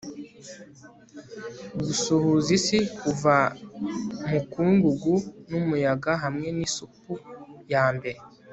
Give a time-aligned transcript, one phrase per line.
[1.83, 3.35] guhuza isi kuva
[4.29, 5.15] mukungugu
[5.49, 7.13] n'umuyaga hamwe nisupu
[7.71, 8.19] yambere